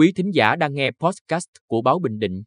[0.00, 2.42] Quý thính giả đang nghe podcast của Báo Bình Định.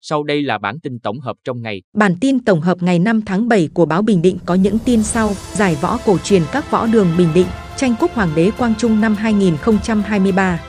[0.00, 1.82] Sau đây là bản tin tổng hợp trong ngày.
[1.94, 5.02] Bản tin tổng hợp ngày 5 tháng 7 của Báo Bình Định có những tin
[5.02, 5.30] sau.
[5.52, 7.46] Giải võ cổ truyền các võ đường Bình Định,
[7.76, 10.60] tranh cúp Hoàng đế Quang Trung năm 2023.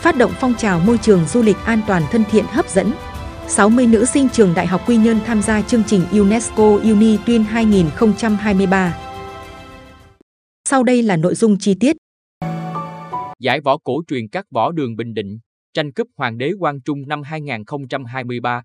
[0.00, 2.92] Phát động phong trào môi trường du lịch an toàn thân thiện hấp dẫn.
[3.48, 7.42] 60 nữ sinh trường Đại học Quy Nhơn tham gia chương trình UNESCO Uni Twin
[7.42, 8.98] 2023.
[10.68, 11.96] Sau đây là nội dung chi tiết.
[13.38, 15.38] Giải võ cổ truyền các võ đường Bình Định,
[15.74, 18.62] tranh cúp Hoàng đế Quang Trung năm 2023.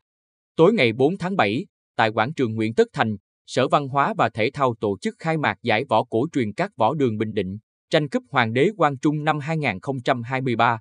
[0.55, 1.65] Tối ngày 4 tháng 7,
[1.95, 3.15] tại quảng trường Nguyễn Tất Thành,
[3.45, 6.71] Sở Văn hóa và Thể thao tổ chức khai mạc giải võ cổ truyền các
[6.77, 7.57] võ đường Bình Định,
[7.89, 10.79] tranh cúp Hoàng đế Quang Trung năm 2023.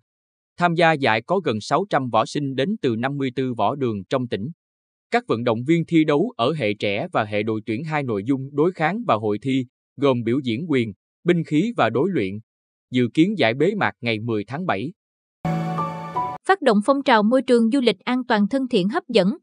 [0.57, 4.51] Tham gia giải có gần 600 võ sinh đến từ 54 võ đường trong tỉnh.
[5.11, 8.25] Các vận động viên thi đấu ở hệ trẻ và hệ đội tuyển hai nội
[8.25, 10.93] dung đối kháng và hội thi, gồm biểu diễn quyền,
[11.25, 12.35] binh khí và đối luyện.
[12.91, 14.93] Dự kiến giải bế mạc ngày 10 tháng 7.
[16.49, 19.37] Phát động phong trào môi trường du lịch an toàn thân thiện hấp dẫn.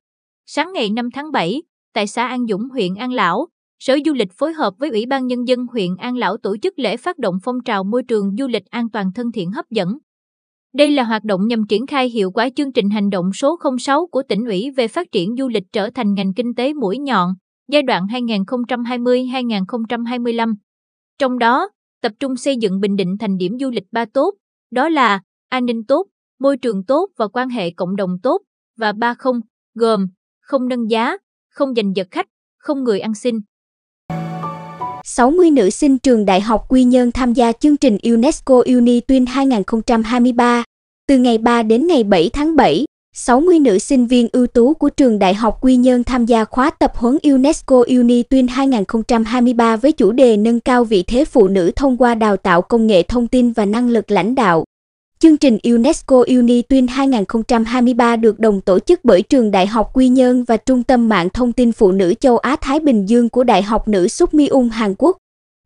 [0.46, 1.62] Sáng ngày 5 tháng 7,
[1.94, 3.48] tại xã An Dũng, huyện An Lão,
[3.80, 6.80] Sở Du lịch phối hợp với Ủy ban Nhân dân huyện An Lão tổ chức
[6.80, 9.98] lễ phát động phong trào môi trường du lịch an toàn thân thiện hấp dẫn.
[10.74, 14.08] Đây là hoạt động nhằm triển khai hiệu quả chương trình hành động số 06
[14.12, 17.34] của tỉnh ủy về phát triển du lịch trở thành ngành kinh tế mũi nhọn,
[17.72, 20.54] giai đoạn 2020-2025.
[21.20, 21.70] Trong đó,
[22.02, 24.34] tập trung xây dựng Bình Định thành điểm du lịch ba tốt,
[24.72, 26.08] đó là an ninh tốt,
[26.42, 28.42] môi trường tốt và quan hệ cộng đồng tốt,
[28.78, 29.40] và ba không,
[29.76, 30.08] gồm
[30.40, 31.18] không nâng giá,
[31.50, 33.36] không giành giật khách, không người ăn xin.
[35.04, 39.26] 60 nữ sinh trường Đại học Quy Nhơn tham gia chương trình UNESCO Uni Twin
[39.28, 40.64] 2023.
[41.08, 44.90] Từ ngày 3 đến ngày 7 tháng 7, 60 nữ sinh viên ưu tú của
[44.90, 49.92] trường Đại học Quy Nhơn tham gia khóa tập huấn UNESCO Uni Twin 2023 với
[49.92, 53.28] chủ đề nâng cao vị thế phụ nữ thông qua đào tạo công nghệ thông
[53.28, 54.66] tin và năng lực lãnh đạo.
[55.22, 60.10] Chương trình UNESCO Uni Tuyên 2023 được đồng tổ chức bởi Trường Đại học Quy
[60.10, 63.62] Nhơn và Trung tâm Mạng Thông tin Phụ nữ Châu Á-Thái Bình Dương của Đại
[63.62, 65.18] học Nữ Súc Mi-ung Hàn Quốc.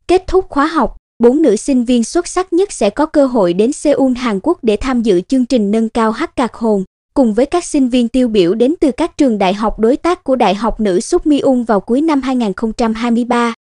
[0.07, 3.53] Kết thúc khóa học, bốn nữ sinh viên xuất sắc nhất sẽ có cơ hội
[3.53, 6.83] đến Seoul, Hàn Quốc để tham dự chương trình nâng cao hát cạc hồn,
[7.13, 10.23] cùng với các sinh viên tiêu biểu đến từ các trường đại học đối tác
[10.23, 13.53] của Đại học Nữ Súc Mi-ung vào cuối năm 2023.